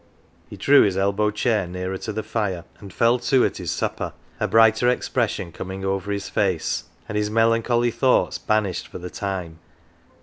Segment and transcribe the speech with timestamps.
[0.49, 4.13] He drew his elbow chair nearer to the fire, and fell to at his supper,
[4.39, 9.29] a brighter expression coming over his face, and his melancholy thoughts banished for the 235
[9.31, 9.59] "OUR JOE" time.